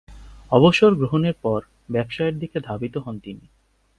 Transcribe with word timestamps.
অবসর 0.51 0.91
গ্রহণের 0.95 1.35
পর 1.41 1.59
ব্যবসায়ের 1.91 2.35
দিকে 2.39 2.57
ধাবিত 2.59 2.95
হন 2.97 3.15
তিনি। 3.19 3.45